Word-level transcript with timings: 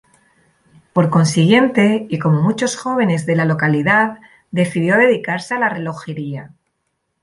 Por 0.93 1.11
consiguiente, 1.11 2.07
y 2.09 2.17
como 2.17 2.41
muchos 2.41 2.75
jóvenes 2.75 3.27
de 3.27 3.35
la 3.35 3.45
localidad 3.45 4.17
decidió 4.49 4.97
dedicarse 4.97 5.53
a 5.53 5.59
la 5.59 5.69
relojería. 5.69 6.55